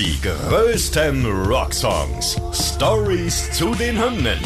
Die 0.00 0.18
größten 0.22 1.26
Rocksongs. 1.26 2.40
Stories 2.54 3.52
zu 3.52 3.74
den 3.74 4.02
Hymnen. 4.02 4.38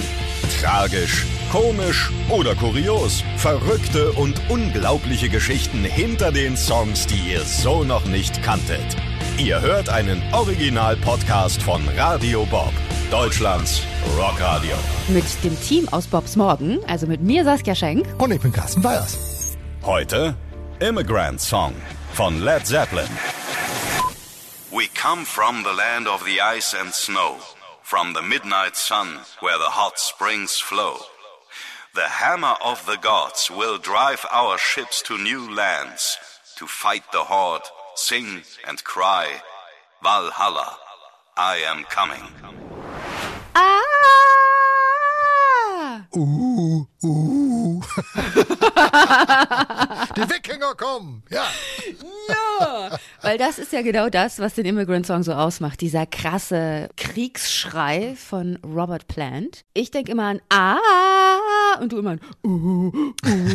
Tragisch, 0.60 1.24
komisch 1.52 2.10
oder 2.28 2.56
kurios. 2.56 3.22
Verrückte 3.36 4.10
und 4.14 4.34
unglaubliche 4.48 5.28
Geschichten 5.28 5.84
hinter 5.84 6.32
den 6.32 6.56
Songs, 6.56 7.06
die 7.06 7.30
ihr 7.30 7.42
so 7.42 7.84
noch 7.84 8.04
nicht 8.06 8.42
kanntet. 8.42 8.96
Ihr 9.38 9.60
hört 9.60 9.88
einen 9.90 10.20
Original-Podcast 10.32 11.62
von 11.62 11.82
Radio 11.96 12.44
Bob, 12.46 12.72
Deutschlands 13.12 13.80
Rockradio. 14.18 14.74
Mit 15.06 15.24
dem 15.44 15.56
Team 15.60 15.88
aus 15.90 16.08
Bobs 16.08 16.34
Morgen, 16.34 16.80
also 16.88 17.06
mit 17.06 17.22
mir 17.22 17.44
Saskia 17.44 17.76
Schenk. 17.76 18.04
Und 18.18 18.32
ich 18.32 18.40
bin 18.40 18.50
Carsten 18.50 18.82
Weyers. 18.82 19.56
Heute 19.84 20.34
Immigrant 20.80 21.40
Song 21.40 21.74
von 22.12 22.42
Led 22.42 22.66
Zeppelin. 22.66 23.06
We 24.74 24.88
come 24.88 25.24
from 25.24 25.62
the 25.62 25.72
land 25.72 26.08
of 26.08 26.24
the 26.24 26.40
ice 26.40 26.74
and 26.74 26.92
snow, 26.92 27.38
from 27.84 28.12
the 28.12 28.22
midnight 28.22 28.76
sun 28.76 29.20
where 29.38 29.56
the 29.56 29.70
hot 29.70 30.00
springs 30.00 30.58
flow. 30.58 30.96
The 31.94 32.08
hammer 32.08 32.56
of 32.60 32.84
the 32.84 32.96
gods 32.96 33.48
will 33.48 33.78
drive 33.78 34.26
our 34.32 34.58
ships 34.58 35.00
to 35.02 35.16
new 35.16 35.48
lands, 35.54 36.18
to 36.56 36.66
fight 36.66 37.04
the 37.12 37.22
horde, 37.22 37.62
sing 37.94 38.42
and 38.66 38.82
cry, 38.82 39.42
Valhalla, 40.02 40.76
I 41.36 41.58
am 41.58 41.84
coming. 41.84 42.63
Uh, 46.16 46.86
uh. 47.02 47.80
Die 50.16 50.30
Wikinger 50.30 50.74
kommen, 50.76 51.24
ja. 51.28 51.44
Ja, 52.28 52.98
weil 53.22 53.36
das 53.36 53.58
ist 53.58 53.72
ja 53.72 53.82
genau 53.82 54.08
das, 54.08 54.38
was 54.38 54.54
den 54.54 54.64
Immigrant 54.66 55.06
Song 55.06 55.24
so 55.24 55.32
ausmacht. 55.32 55.80
Dieser 55.80 56.06
krasse 56.06 56.88
Kriegsschrei 56.96 58.14
von 58.16 58.58
Robert 58.64 59.08
Plant. 59.08 59.64
Ich 59.74 59.90
denke 59.90 60.12
immer 60.12 60.26
an 60.28 60.40
Ah 60.50 60.78
und 61.80 61.92
du 61.92 61.98
immer 61.98 62.16
uh, 62.44 62.48
uh. 62.48 63.12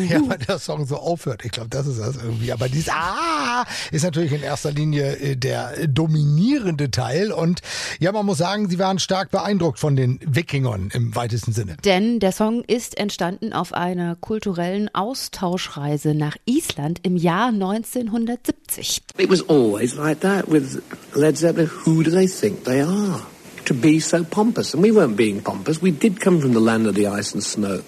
Ja, 0.09 0.21
weil 0.27 0.37
der 0.39 0.59
Song 0.59 0.85
so 0.85 0.97
aufhört. 0.97 1.45
Ich 1.45 1.51
glaube, 1.51 1.69
das 1.69 1.87
ist 1.87 1.99
das 1.99 2.17
irgendwie. 2.17 2.51
Aber 2.51 2.69
dieses 2.69 2.89
Ah 2.89 3.65
ist 3.91 4.03
natürlich 4.03 4.31
in 4.31 4.41
erster 4.41 4.71
Linie 4.71 5.17
äh, 5.17 5.35
der 5.35 5.87
dominierende 5.87 6.91
Teil. 6.91 7.31
Und 7.31 7.61
ja, 7.99 8.11
man 8.11 8.25
muss 8.25 8.37
sagen, 8.37 8.69
sie 8.69 8.79
waren 8.79 8.99
stark 8.99 9.31
beeindruckt 9.31 9.79
von 9.79 9.95
den 9.95 10.19
Wikingern 10.25 10.89
im 10.93 11.15
weitesten 11.15 11.53
Sinne. 11.53 11.77
Denn 11.85 12.19
der 12.19 12.31
Song 12.31 12.63
ist 12.63 12.97
entstanden 12.97 13.53
auf 13.53 13.73
einer 13.73 14.15
kulturellen 14.15 14.93
Austauschreise 14.93 16.13
nach 16.13 16.37
Island 16.45 16.99
im 17.03 17.15
Jahr 17.17 17.49
1970. 17.49 19.03
It 19.17 19.29
was 19.29 19.47
always 19.49 19.95
like 19.95 20.21
that 20.21 20.49
with 20.49 20.81
Led 21.13 21.37
Zeppelin. 21.37 21.69
Who 21.85 22.03
do 22.03 22.11
they 22.11 22.27
think 22.27 22.63
they 22.63 22.81
are? 22.81 23.21
To 23.69 23.75
be 23.75 23.99
so 23.99 24.23
pompous. 24.23 24.73
And 24.73 24.81
we 24.81 24.91
weren't 24.91 25.15
being 25.15 25.41
pompous. 25.41 25.79
We 25.79 25.91
did 25.91 26.19
come 26.19 26.41
from 26.41 26.53
the 26.53 26.59
land 26.59 26.87
of 26.87 26.95
the 26.95 27.05
ice 27.05 27.35
and 27.35 27.43
snow. 27.43 27.83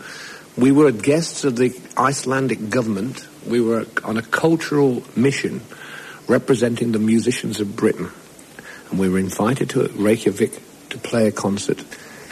We 0.56 0.72
were 0.72 0.92
guests 0.92 1.44
of 1.44 1.56
the 1.56 1.76
Icelandic 1.98 2.70
government. 2.70 3.28
We 3.48 3.62
were 3.62 3.88
on 4.04 4.16
a 4.16 4.22
cultural 4.22 5.02
mission 5.16 5.62
representing 6.28 6.92
the 6.92 7.00
musicians 7.00 7.60
of 7.60 7.76
Britain. 7.76 8.12
And 8.92 9.00
we 9.00 9.10
were 9.10 9.18
invited 9.18 9.72
to 9.72 9.88
Reykjavik 9.88 10.62
to 10.92 11.00
play 11.00 11.28
a 11.28 11.32
concert. 11.32 11.84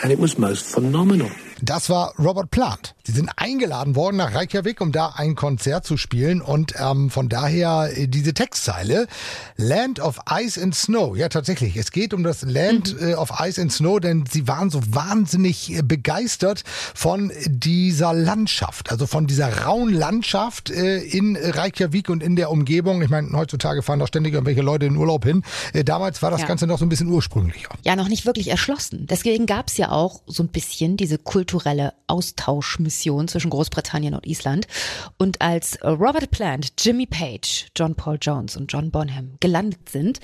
And 0.04 0.12
it 0.12 0.20
was 0.20 0.38
most 0.38 0.64
phenomenal. 0.64 1.32
Das 1.62 1.90
war 1.90 2.14
Robert 2.18 2.52
Plant. 2.52 2.96
Sie 3.04 3.12
sind 3.12 3.30
eingeladen 3.36 3.96
worden 3.96 4.18
nach 4.18 4.34
Reykjavik, 4.34 4.82
um 4.82 4.92
da 4.92 5.14
ein 5.16 5.36
Konzert 5.36 5.86
zu 5.86 5.98
spielen 5.98 6.42
und 6.42 6.74
ähm, 6.80 7.10
von 7.10 7.28
daher 7.28 7.90
äh, 7.96 8.08
diese 8.08 8.34
Textzeile 8.34 9.08
Land 9.58 10.00
of 10.00 10.20
Ice 10.32 10.62
and 10.62 10.76
Snow. 10.76 11.18
Ja, 11.18 11.28
tatsächlich. 11.30 11.76
Es 11.76 11.92
geht 11.92 12.14
um 12.14 12.24
das 12.24 12.44
Land 12.44 12.96
äh, 13.02 13.16
of 13.16 13.32
Ice 13.42 13.62
and 13.62 13.72
Snow, 13.74 14.00
denn 14.00 14.26
sie 14.30 14.48
waren 14.48 14.70
so 14.70 14.80
wahnsinnig 14.90 15.76
äh, 15.76 15.82
begeistert 15.82 16.64
von 16.94 17.32
dieser 17.48 18.14
Landschaft, 18.14 18.92
also 18.92 19.08
von 19.08 19.28
dieser 19.28 19.64
rauen 19.66 19.92
Landschaft 19.94 20.70
äh, 20.70 21.00
in 21.00 21.36
Reykjavik 21.36 22.10
und 22.10 22.22
in 22.24 22.36
der 22.36 22.52
Umgebung. 22.52 23.02
Ich 23.02 23.10
meine, 23.10 23.32
heutzutage 23.34 23.82
fahren 23.82 24.00
da 24.00 24.08
ständig 24.08 24.34
irgendwelche 24.34 24.62
Leute 24.62 24.86
in 24.86 24.96
Urlaub 24.96 25.26
hin. 25.26 25.44
Damals 25.86 26.22
war 26.22 26.32
das 26.32 26.42
Ja. 26.42 26.48
Ganze 26.48 26.68
noch 26.68 26.80
so 26.80 26.86
ein 26.86 26.90
bisschen 26.90 27.10
ursprünglicher. 27.10 27.70
Ja, 27.84 27.96
noch 27.96 28.08
nicht 28.08 28.26
wirklich 28.26 28.50
erschlossen. 28.50 29.08
Deswegen 29.10 29.46
gab 29.46 29.68
es 29.68 29.78
ja 29.78 29.92
auch 29.92 30.22
so 30.28 30.44
ein 30.44 30.50
bisschen 30.50 30.96
diese 30.98 31.18
kulturelle 31.50 31.94
Austauschmission 32.06 33.28
zwischen 33.28 33.50
Großbritannien 33.50 34.14
und 34.14 34.28
Island. 34.28 34.68
Und 35.18 35.42
als 35.42 35.80
Robert 35.84 36.30
Plant, 36.30 36.74
Jimmy 36.78 37.08
Page, 37.08 37.68
John 37.76 37.96
Paul 37.96 38.20
Jones 38.22 38.56
und 38.56 38.72
John 38.72 38.92
Bonham 38.92 39.34
gelandet 39.40 39.90
sind, 39.90 40.20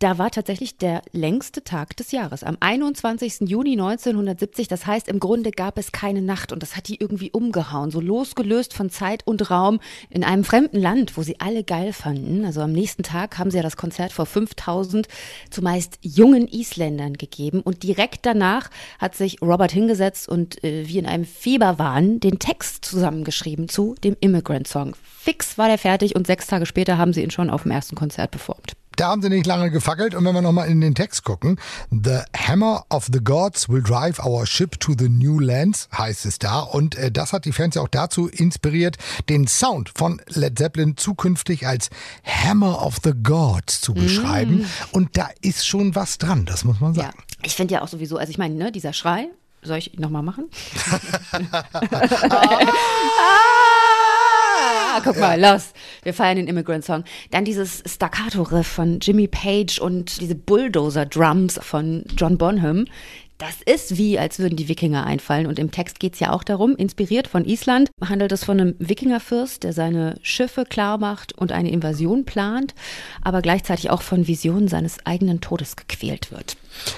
da 0.00 0.18
war 0.18 0.30
tatsächlich 0.30 0.76
der 0.76 1.00
längste 1.12 1.64
Tag 1.64 1.96
des 1.96 2.12
Jahres. 2.12 2.44
Am 2.44 2.58
21. 2.60 3.48
Juni 3.48 3.72
1970. 3.72 4.68
Das 4.68 4.86
heißt, 4.86 5.08
im 5.08 5.18
Grunde 5.18 5.50
gab 5.50 5.78
es 5.78 5.92
keine 5.92 6.20
Nacht 6.20 6.52
und 6.52 6.62
das 6.62 6.76
hat 6.76 6.88
die 6.88 7.00
irgendwie 7.00 7.30
umgehauen. 7.30 7.90
So 7.90 8.00
losgelöst 8.00 8.74
von 8.74 8.90
Zeit 8.90 9.26
und 9.26 9.50
Raum 9.50 9.80
in 10.10 10.24
einem 10.24 10.44
fremden 10.44 10.78
Land, 10.78 11.16
wo 11.16 11.22
sie 11.22 11.40
alle 11.40 11.64
geil 11.64 11.94
fanden. 11.94 12.44
Also 12.44 12.60
am 12.60 12.72
nächsten 12.72 13.02
Tag 13.02 13.38
haben 13.38 13.50
sie 13.50 13.56
ja 13.56 13.62
das 13.62 13.78
Konzert 13.78 14.12
vor 14.12 14.26
5000 14.26 15.08
zumeist 15.48 15.98
jungen 16.02 16.46
Isländern 16.46 17.14
gegeben 17.14 17.62
und 17.62 17.82
direkt 17.82 18.26
danach 18.26 18.68
hat 18.98 19.14
sich 19.14 19.40
Robert 19.40 19.72
hingesetzt 19.72 20.28
und 20.28 20.62
wie 20.86 20.98
in 20.98 21.06
einem 21.06 21.24
Fieberwahn 21.24 22.20
den 22.20 22.38
Text 22.38 22.84
zusammengeschrieben 22.84 23.68
zu 23.68 23.94
dem 24.04 24.16
Immigrant 24.20 24.66
Song. 24.68 24.94
Fix 25.18 25.58
war 25.58 25.68
der 25.68 25.78
fertig 25.78 26.14
und 26.14 26.26
sechs 26.26 26.46
Tage 26.46 26.66
später 26.66 26.98
haben 26.98 27.12
sie 27.12 27.22
ihn 27.22 27.30
schon 27.30 27.50
auf 27.50 27.62
dem 27.62 27.72
ersten 27.72 27.96
Konzert 27.96 28.30
performt. 28.30 28.72
Da 28.96 29.08
haben 29.08 29.20
sie 29.20 29.28
nicht 29.28 29.44
lange 29.44 29.70
gefackelt. 29.70 30.14
Und 30.14 30.24
wenn 30.24 30.32
wir 30.34 30.40
nochmal 30.40 30.68
in 30.70 30.80
den 30.80 30.94
Text 30.94 31.22
gucken, 31.22 31.60
The 31.90 32.20
Hammer 32.34 32.86
of 32.88 33.08
the 33.12 33.18
Gods 33.22 33.68
will 33.68 33.82
drive 33.82 34.18
our 34.24 34.46
ship 34.46 34.80
to 34.80 34.94
the 34.98 35.10
new 35.10 35.38
lands, 35.38 35.86
heißt 35.96 36.24
es 36.24 36.38
da. 36.38 36.60
Und 36.60 36.94
äh, 36.94 37.12
das 37.12 37.34
hat 37.34 37.44
die 37.44 37.52
Fans 37.52 37.74
ja 37.74 37.82
auch 37.82 37.88
dazu 37.88 38.26
inspiriert, 38.26 38.96
den 39.28 39.48
Sound 39.48 39.92
von 39.94 40.22
Led 40.28 40.56
Zeppelin 40.56 40.96
zukünftig 40.96 41.66
als 41.66 41.90
Hammer 42.24 42.86
of 42.86 42.96
the 43.04 43.12
Gods 43.22 43.82
zu 43.82 43.92
beschreiben. 43.92 44.64
Und 44.92 45.18
da 45.18 45.28
ist 45.42 45.66
schon 45.66 45.94
was 45.94 46.16
dran, 46.16 46.46
das 46.46 46.64
muss 46.64 46.80
man 46.80 46.94
Ja, 46.94 47.02
sagen. 47.02 47.18
ich 47.42 47.54
finde 47.54 47.74
ja 47.74 47.82
auch 47.82 47.88
sowieso, 47.88 48.16
also 48.16 48.30
ich 48.30 48.38
meine, 48.38 48.54
ne, 48.54 48.72
dieser 48.72 48.94
Schrei, 48.94 49.28
soll 49.66 49.78
ich 49.78 49.94
ihn 49.94 50.00
nochmal 50.00 50.22
machen? 50.22 50.48
Ah, 54.96 55.00
guck 55.04 55.18
mal, 55.18 55.38
los. 55.38 55.74
Wir 56.04 56.14
feiern 56.14 56.36
den 56.36 56.48
Immigrant 56.48 56.82
Song. 56.82 57.04
Dann 57.30 57.44
dieses 57.44 57.82
Staccato-Riff 57.86 58.66
von 58.66 58.98
Jimmy 59.00 59.28
Page 59.28 59.78
und 59.78 60.22
diese 60.22 60.34
Bulldozer-Drums 60.34 61.60
von 61.62 62.04
John 62.16 62.38
Bonham. 62.38 62.86
Das 63.38 63.56
ist 63.66 63.98
wie, 63.98 64.18
als 64.18 64.38
würden 64.38 64.56
die 64.56 64.68
Wikinger 64.68 65.04
einfallen. 65.04 65.46
Und 65.46 65.58
im 65.58 65.70
Text 65.70 66.00
geht's 66.00 66.20
ja 66.20 66.32
auch 66.32 66.42
darum, 66.42 66.74
inspiriert 66.74 67.28
von 67.28 67.44
Island, 67.44 67.90
handelt 68.02 68.32
es 68.32 68.44
von 68.44 68.58
einem 68.58 68.74
Wikingerfürst, 68.78 69.62
der 69.62 69.74
seine 69.74 70.18
Schiffe 70.22 70.64
klar 70.64 70.96
macht 70.96 71.34
und 71.34 71.52
eine 71.52 71.70
Invasion 71.70 72.24
plant, 72.24 72.74
aber 73.22 73.42
gleichzeitig 73.42 73.90
auch 73.90 74.02
von 74.02 74.26
Visionen 74.26 74.68
seines 74.68 75.04
eigenen 75.04 75.40
Todes 75.40 75.76
gequält 75.76 76.30
wird. 76.30 76.56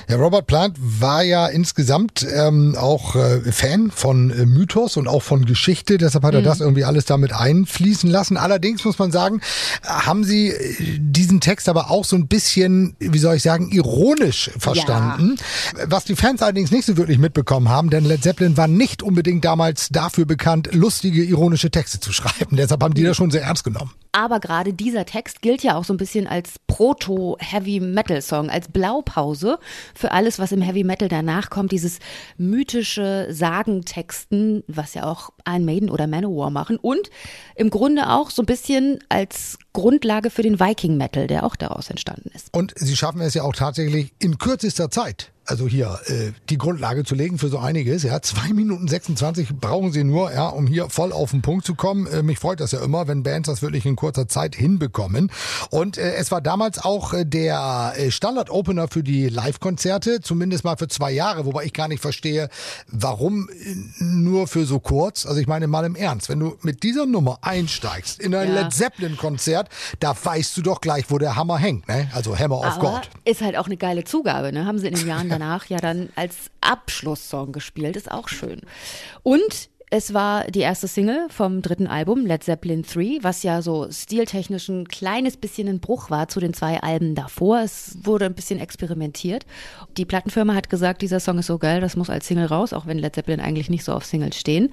Ja, 0.08 0.16
Robert 0.16 0.46
Plant 0.46 0.76
war 0.78 1.22
ja 1.22 1.46
insgesamt 1.46 2.26
ähm, 2.34 2.74
auch 2.76 3.14
äh, 3.14 3.52
Fan 3.52 3.90
von 3.90 4.30
äh, 4.30 4.46
Mythos 4.46 4.96
und 4.96 5.06
auch 5.06 5.22
von 5.22 5.44
Geschichte, 5.44 5.98
deshalb 5.98 6.24
hat 6.24 6.34
er 6.34 6.42
das 6.42 6.60
irgendwie 6.60 6.84
alles 6.84 7.04
damit 7.04 7.32
einfließen 7.32 8.10
lassen. 8.10 8.36
Allerdings 8.36 8.84
muss 8.84 8.98
man 8.98 9.12
sagen, 9.12 9.40
haben 9.84 10.24
sie 10.24 10.48
äh, 10.48 10.98
diesen 10.98 11.40
Text 11.40 11.68
aber 11.68 11.90
auch 11.90 12.04
so 12.04 12.16
ein 12.16 12.26
bisschen, 12.26 12.96
wie 12.98 13.18
soll 13.18 13.36
ich 13.36 13.42
sagen, 13.42 13.70
ironisch 13.70 14.50
verstanden. 14.58 15.36
Was 15.86 16.04
die 16.04 16.16
Fans 16.28 16.42
allerdings 16.42 16.70
nicht 16.70 16.84
so 16.84 16.98
wirklich 16.98 17.16
mitbekommen 17.16 17.70
haben, 17.70 17.88
denn 17.88 18.04
Led 18.04 18.22
Zeppelin 18.22 18.58
war 18.58 18.68
nicht 18.68 19.02
unbedingt 19.02 19.46
damals 19.46 19.88
dafür 19.88 20.26
bekannt, 20.26 20.68
lustige, 20.74 21.24
ironische 21.24 21.70
Texte 21.70 22.00
zu 22.00 22.12
schreiben. 22.12 22.54
Deshalb 22.54 22.82
haben 22.82 22.92
die 22.92 23.02
das 23.02 23.16
schon 23.16 23.30
sehr 23.30 23.44
ernst 23.44 23.64
genommen. 23.64 23.94
Aber 24.12 24.38
gerade 24.38 24.74
dieser 24.74 25.06
Text 25.06 25.40
gilt 25.40 25.62
ja 25.62 25.74
auch 25.78 25.84
so 25.84 25.94
ein 25.94 25.96
bisschen 25.96 26.26
als 26.26 26.56
Proto-Heavy-Metal-Song, 26.66 28.50
als 28.50 28.68
Blaupause 28.68 29.58
für 29.94 30.12
alles, 30.12 30.38
was 30.38 30.52
im 30.52 30.60
Heavy 30.60 30.84
Metal 30.84 31.08
danach 31.08 31.48
kommt. 31.48 31.72
Dieses 31.72 31.98
mythische 32.36 33.28
Sagentexten, 33.30 34.64
was 34.66 34.92
ja 34.92 35.04
auch 35.04 35.30
Iron 35.48 35.64
Maiden 35.64 35.88
oder 35.88 36.06
Manowar 36.06 36.50
machen. 36.50 36.76
Und 36.76 37.08
im 37.54 37.70
Grunde 37.70 38.10
auch 38.10 38.28
so 38.28 38.42
ein 38.42 38.46
bisschen 38.46 38.98
als 39.08 39.58
Grundlage 39.72 40.28
für 40.28 40.42
den 40.42 40.60
Viking 40.60 40.98
Metal, 40.98 41.26
der 41.26 41.46
auch 41.46 41.56
daraus 41.56 41.88
entstanden 41.88 42.30
ist. 42.34 42.54
Und 42.54 42.74
sie 42.76 42.96
schaffen 42.96 43.22
es 43.22 43.32
ja 43.32 43.44
auch 43.44 43.54
tatsächlich 43.54 44.12
in 44.18 44.36
kürzester 44.36 44.90
Zeit 44.90 45.32
also 45.48 45.66
hier 45.66 45.98
äh, 46.06 46.32
die 46.50 46.58
Grundlage 46.58 47.04
zu 47.04 47.14
legen 47.14 47.38
für 47.38 47.48
so 47.48 47.58
einiges. 47.58 48.02
Ja, 48.02 48.20
zwei 48.20 48.52
Minuten 48.52 48.86
26 48.86 49.56
brauchen 49.58 49.92
sie 49.92 50.04
nur, 50.04 50.30
ja, 50.32 50.48
um 50.48 50.66
hier 50.66 50.90
voll 50.90 51.10
auf 51.10 51.30
den 51.30 51.40
Punkt 51.40 51.64
zu 51.64 51.74
kommen. 51.74 52.06
Äh, 52.06 52.22
mich 52.22 52.38
freut 52.38 52.60
das 52.60 52.72
ja 52.72 52.80
immer, 52.84 53.08
wenn 53.08 53.22
Bands 53.22 53.48
das 53.48 53.62
wirklich 53.62 53.86
in 53.86 53.96
kurzer 53.96 54.28
Zeit 54.28 54.54
hinbekommen. 54.54 55.30
Und 55.70 55.96
äh, 55.96 56.14
es 56.16 56.30
war 56.30 56.42
damals 56.42 56.78
auch 56.78 57.14
äh, 57.14 57.24
der 57.24 57.94
äh, 57.96 58.10
Standard-Opener 58.10 58.88
für 58.88 59.02
die 59.02 59.28
Live-Konzerte, 59.28 60.20
zumindest 60.20 60.64
mal 60.64 60.76
für 60.76 60.88
zwei 60.88 61.12
Jahre, 61.12 61.46
wobei 61.46 61.64
ich 61.64 61.72
gar 61.72 61.88
nicht 61.88 62.02
verstehe, 62.02 62.50
warum 62.88 63.48
äh, 63.48 64.04
nur 64.04 64.48
für 64.48 64.66
so 64.66 64.80
kurz. 64.80 65.24
Also 65.24 65.40
ich 65.40 65.46
meine 65.46 65.66
mal 65.66 65.84
im 65.86 65.96
Ernst, 65.96 66.28
wenn 66.28 66.40
du 66.40 66.56
mit 66.60 66.82
dieser 66.82 67.06
Nummer 67.06 67.38
einsteigst 67.40 68.20
in 68.20 68.34
ein 68.34 68.48
Ja. 68.54 68.62
Led 68.62 68.72
Zeppelin-Konzert, 68.74 69.70
da 70.00 70.14
weißt 70.22 70.56
du 70.58 70.62
doch 70.62 70.82
gleich, 70.82 71.06
wo 71.08 71.16
der 71.16 71.36
Hammer 71.36 71.56
hängt, 71.56 71.88
ne? 71.88 72.10
Also 72.12 72.36
Hammer 72.38 72.58
of 72.58 72.78
God. 72.78 73.08
ist 73.24 73.40
halt 73.40 73.56
auch 73.56 73.66
eine 73.66 73.78
geile 73.78 74.04
Zugabe, 74.04 74.52
ne? 74.52 74.66
Haben 74.66 74.78
sie 74.78 74.88
in 74.88 74.94
den 74.94 75.06
Jahren 75.06 75.37
danach 75.38 75.66
ja 75.66 75.78
dann 75.78 76.08
als 76.16 76.50
Abschlusssong 76.60 77.52
gespielt, 77.52 77.96
ist 77.96 78.10
auch 78.10 78.28
schön. 78.28 78.60
Und 79.22 79.70
es 79.90 80.12
war 80.12 80.44
die 80.44 80.60
erste 80.60 80.86
Single 80.86 81.28
vom 81.30 81.62
dritten 81.62 81.86
Album, 81.86 82.26
Led 82.26 82.44
Zeppelin 82.44 82.82
3, 82.82 83.18
was 83.22 83.42
ja 83.42 83.62
so 83.62 83.90
stiltechnisch 83.90 84.68
ein 84.68 84.86
kleines 84.86 85.38
bisschen 85.38 85.66
ein 85.66 85.80
Bruch 85.80 86.10
war 86.10 86.28
zu 86.28 86.40
den 86.40 86.52
zwei 86.52 86.82
Alben 86.82 87.14
davor. 87.14 87.60
Es 87.60 87.96
wurde 88.02 88.26
ein 88.26 88.34
bisschen 88.34 88.60
experimentiert. 88.60 89.46
Die 89.96 90.04
Plattenfirma 90.04 90.54
hat 90.54 90.68
gesagt, 90.68 91.00
dieser 91.00 91.20
Song 91.20 91.38
ist 91.38 91.46
so 91.46 91.58
geil, 91.58 91.80
das 91.80 91.96
muss 91.96 92.10
als 92.10 92.26
Single 92.26 92.46
raus, 92.46 92.74
auch 92.74 92.86
wenn 92.86 92.98
Led 92.98 93.14
Zeppelin 93.14 93.40
eigentlich 93.40 93.70
nicht 93.70 93.84
so 93.84 93.92
auf 93.92 94.04
Singles 94.04 94.36
stehen. 94.36 94.72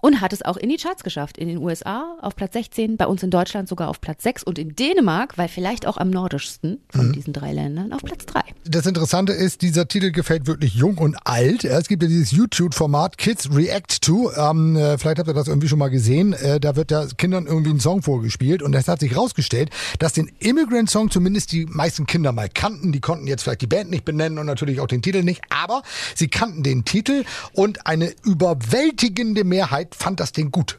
Und 0.00 0.20
hat 0.20 0.32
es 0.32 0.42
auch 0.42 0.58
in 0.58 0.68
die 0.68 0.76
Charts 0.76 1.02
geschafft. 1.02 1.38
In 1.38 1.48
den 1.48 1.58
USA 1.58 2.16
auf 2.20 2.36
Platz 2.36 2.52
16, 2.52 2.98
bei 2.98 3.06
uns 3.06 3.22
in 3.22 3.30
Deutschland 3.30 3.68
sogar 3.68 3.88
auf 3.88 4.02
Platz 4.02 4.22
6 4.22 4.44
und 4.44 4.58
in 4.58 4.76
Dänemark, 4.76 5.38
weil 5.38 5.48
vielleicht 5.48 5.86
auch 5.86 5.96
am 5.96 6.10
nordischsten 6.10 6.80
von 6.90 7.12
diesen 7.12 7.32
drei 7.32 7.54
Ländern, 7.54 7.92
auf 7.92 8.02
Platz 8.02 8.26
3. 8.26 8.42
Das 8.66 8.86
Interessante 8.86 9.32
ist, 9.34 9.60
dieser 9.60 9.86
Titel 9.88 10.10
gefällt 10.10 10.46
wirklich 10.46 10.74
jung 10.74 10.96
und 10.96 11.16
alt. 11.26 11.64
Ja, 11.64 11.78
Es 11.78 11.86
gibt 11.86 12.02
ja 12.02 12.08
dieses 12.08 12.30
YouTube-Format 12.30 13.18
Kids 13.18 13.50
React 13.54 14.00
to. 14.00 14.32
Ähm, 14.34 14.74
äh, 14.76 14.96
vielleicht 14.96 15.18
habt 15.18 15.28
ihr 15.28 15.34
das 15.34 15.48
irgendwie 15.48 15.68
schon 15.68 15.78
mal 15.78 15.90
gesehen. 15.90 16.32
Äh, 16.32 16.60
da 16.60 16.74
wird 16.74 16.90
da 16.90 17.06
Kindern 17.18 17.46
irgendwie 17.46 17.72
ein 17.72 17.80
Song 17.80 18.02
vorgespielt 18.02 18.62
und 18.62 18.72
es 18.74 18.88
hat 18.88 19.00
sich 19.00 19.16
rausgestellt, 19.16 19.68
dass 19.98 20.14
den 20.14 20.28
Immigrant 20.38 20.88
Song 20.88 21.10
zumindest 21.10 21.52
die 21.52 21.66
meisten 21.66 22.06
Kinder 22.06 22.32
mal 22.32 22.48
kannten. 22.48 22.90
Die 22.92 23.00
konnten 23.00 23.26
jetzt 23.26 23.42
vielleicht 23.42 23.60
die 23.60 23.66
Band 23.66 23.90
nicht 23.90 24.06
benennen 24.06 24.38
und 24.38 24.46
natürlich 24.46 24.80
auch 24.80 24.86
den 24.86 25.02
Titel 25.02 25.22
nicht, 25.22 25.42
aber 25.50 25.82
sie 26.14 26.28
kannten 26.28 26.62
den 26.62 26.86
Titel 26.86 27.24
und 27.52 27.86
eine 27.86 28.14
überwältigende 28.24 29.44
Mehrheit 29.44 29.94
fand 29.94 30.20
das 30.20 30.32
Ding 30.32 30.50
gut. 30.50 30.78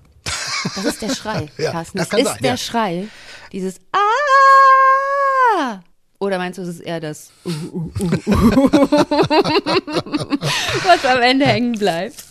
Das 0.75 0.83
ist 0.85 1.01
der 1.03 1.13
Schrei, 1.13 1.49
Ja, 1.59 1.71
Carsten. 1.71 1.99
das 1.99 2.09
Das 2.09 2.17
kann 2.17 2.19
ist 2.21 2.25
sein, 2.33 2.41
der 2.41 2.51
ja. 2.51 2.57
Schrei. 2.57 3.07
Dieses 3.51 3.75
Ah! 3.91 5.81
Oder 6.19 6.37
meinst 6.37 6.57
du, 6.57 6.63
es 6.63 6.69
ist 6.69 6.79
eher 6.79 6.99
das 6.99 7.31
uh, 7.45 7.49
uh, 7.49 7.91
uh, 7.99 8.03
uh, 8.03 8.27
was 10.85 11.05
am 11.05 11.21
Ende 11.21 11.45
hängen 11.45 11.77
bleibt? 11.77 12.23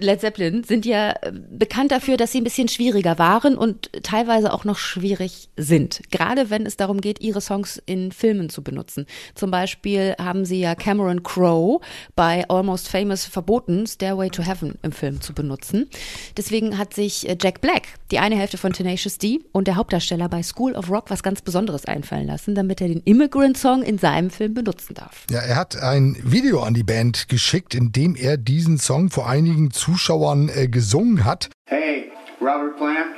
Led 0.00 0.20
Zeppelin 0.20 0.64
sind 0.64 0.86
ja 0.86 1.12
äh, 1.22 1.32
bekannt 1.32 1.92
dafür, 1.92 2.16
dass 2.16 2.32
sie 2.32 2.40
ein 2.40 2.44
bisschen 2.44 2.68
schwieriger 2.68 3.18
waren 3.18 3.56
und 3.56 3.90
teilweise 4.02 4.52
auch 4.52 4.64
noch 4.64 4.78
schwierig 4.78 5.48
sind. 5.56 6.00
Gerade 6.10 6.50
wenn 6.50 6.66
es 6.66 6.76
darum 6.76 7.00
geht, 7.00 7.20
ihre 7.20 7.40
Songs 7.40 7.82
in 7.86 8.12
Filmen 8.12 8.50
zu 8.50 8.62
benutzen. 8.62 9.06
Zum 9.34 9.50
Beispiel 9.50 10.14
haben 10.18 10.44
sie 10.44 10.60
ja 10.60 10.74
Cameron 10.74 11.22
Crowe 11.22 11.80
bei 12.16 12.48
Almost 12.48 12.88
Famous 12.88 13.24
verboten, 13.24 13.86
Stairway 13.86 14.30
to 14.30 14.42
Heaven 14.42 14.74
im 14.82 14.92
Film 14.92 15.20
zu 15.20 15.32
benutzen. 15.32 15.88
Deswegen 16.36 16.78
hat 16.78 16.94
sich 16.94 17.28
äh, 17.28 17.36
Jack 17.40 17.60
Black, 17.60 17.82
die 18.10 18.18
eine 18.18 18.36
Hälfte 18.36 18.58
von 18.58 18.72
Tenacious 18.72 19.18
D 19.18 19.40
und 19.52 19.66
der 19.66 19.76
Hauptdarsteller 19.76 20.28
bei 20.28 20.42
School 20.42 20.74
of 20.74 20.90
Rock 20.90 21.10
was 21.10 21.22
ganz 21.22 21.42
Besonderes 21.42 21.84
einfallen 21.84 22.26
lassen, 22.26 22.54
damit 22.54 22.80
er 22.80 22.88
den 22.88 23.00
Immigrant 23.04 23.56
Song 23.56 23.82
in 23.82 23.98
seinem 23.98 24.30
Film 24.30 24.54
benutzen 24.54 24.94
darf. 24.94 25.26
Ja, 25.30 25.40
er 25.40 25.56
hat 25.56 25.76
ein 25.76 26.16
Video 26.22 26.62
an 26.62 26.74
die 26.74 26.82
Band 26.82 27.28
geschickt, 27.28 27.74
in 27.74 27.92
dem 27.92 28.16
er 28.16 28.36
diesen 28.36 28.78
Song 28.78 29.10
vor 29.10 29.28
einigen 29.28 29.70
Zuschauern 29.90 30.48
äh, 30.54 30.68
gesungen 30.68 31.24
hat. 31.24 31.48
Hey, 31.66 32.12
Robert 32.40 32.76
Plant, 32.76 33.08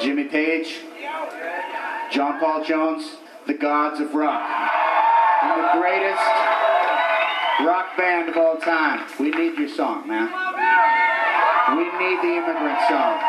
Jimmy 0.00 0.24
Page, 0.24 0.80
John 2.10 2.40
Paul 2.40 2.64
Jones, 2.64 3.04
the 3.46 3.54
gods 3.54 4.00
of 4.00 4.12
rock. 4.12 4.42
The 5.42 5.78
greatest 5.78 6.20
rock 7.64 7.96
band 7.96 8.28
of 8.28 8.36
all 8.36 8.56
time. 8.56 9.02
We 9.20 9.30
need 9.30 9.56
your 9.56 9.68
song, 9.68 10.08
man. 10.08 10.28
We 11.76 11.84
need 11.84 12.18
the 12.22 12.36
immigrant 12.38 12.80
song. 12.88 13.20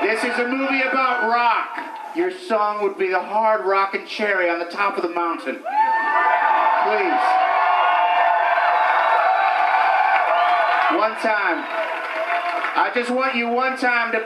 This 0.00 0.24
is 0.24 0.38
a 0.38 0.48
movie 0.48 0.80
about 0.80 1.28
rock. 1.28 2.16
Your 2.16 2.30
song 2.30 2.82
would 2.82 2.96
be 2.96 3.10
the 3.10 3.20
hard 3.20 3.66
rockin' 3.66 4.06
cherry 4.06 4.48
on 4.48 4.60
the 4.60 4.70
top 4.70 4.96
of 4.96 5.02
the 5.02 5.10
mountain. 5.10 5.56
Please. 6.84 7.39
One 11.00 11.16
time. 11.16 11.64
I 12.76 12.92
just 12.94 13.08
want 13.08 13.34
you 13.34 13.48
one 13.48 13.78
time 13.78 14.12
to 14.12 14.22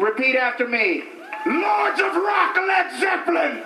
repeat 0.00 0.36
after 0.36 0.66
me. 0.66 1.02
Lords 1.44 2.00
of 2.00 2.16
Rock, 2.16 2.56
Led 2.56 2.98
Zeppelin! 2.98 3.60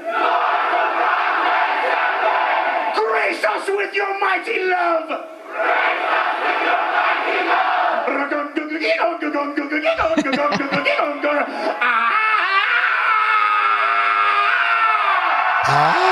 Grace 2.98 3.44
us 3.44 3.68
with 3.68 3.94
your 3.94 4.18
mighty 4.18 4.58
love! 4.58 5.06
Ah! 15.62 16.02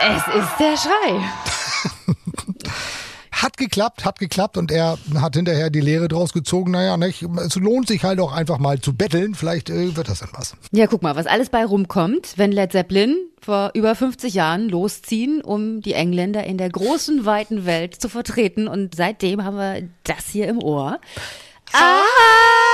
Es 0.00 0.26
ist 0.34 0.58
der 0.58 0.76
Schrei. 0.78 1.53
Hat 3.74 3.96
geklappt, 3.96 4.04
hat 4.04 4.18
geklappt 4.20 4.56
und 4.56 4.70
er 4.70 4.98
hat 5.20 5.34
hinterher 5.34 5.68
die 5.68 5.80
Lehre 5.80 6.06
draus 6.06 6.32
gezogen. 6.32 6.70
Naja, 6.70 6.96
nicht? 6.96 7.22
es 7.22 7.56
lohnt 7.56 7.88
sich 7.88 8.04
halt 8.04 8.20
auch 8.20 8.32
einfach 8.32 8.58
mal 8.58 8.80
zu 8.80 8.94
betteln. 8.94 9.34
Vielleicht 9.34 9.68
äh, 9.68 9.96
wird 9.96 10.08
das 10.08 10.20
dann 10.20 10.28
was. 10.32 10.54
Ja, 10.70 10.86
guck 10.86 11.02
mal, 11.02 11.16
was 11.16 11.26
alles 11.26 11.48
bei 11.48 11.64
rumkommt, 11.64 12.34
wenn 12.36 12.52
Led 12.52 12.70
Zeppelin 12.70 13.16
vor 13.40 13.72
über 13.74 13.96
50 13.96 14.32
Jahren 14.32 14.68
losziehen, 14.68 15.40
um 15.40 15.80
die 15.80 15.94
Engländer 15.94 16.44
in 16.44 16.56
der 16.56 16.70
großen, 16.70 17.26
weiten 17.26 17.66
Welt 17.66 18.00
zu 18.00 18.08
vertreten. 18.08 18.68
Und 18.68 18.94
seitdem 18.94 19.42
haben 19.42 19.56
wir 19.56 19.88
das 20.04 20.28
hier 20.28 20.46
im 20.46 20.62
Ohr. 20.62 21.00
Ah! 21.72 22.73